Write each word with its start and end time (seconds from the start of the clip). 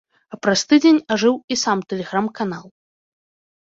А 0.35 0.39
праз 0.45 0.63
тыдзень 0.71 0.97
ажыў 1.17 1.35
і 1.55 1.61
сам 1.67 1.87
тэлеграм-канал. 1.95 2.67